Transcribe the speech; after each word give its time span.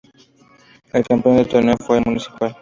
El 0.93 1.05
campeón 1.05 1.35
del 1.35 1.47
torneo 1.47 1.75
fue 1.77 1.99
el 1.99 2.03
Municipal. 2.05 2.57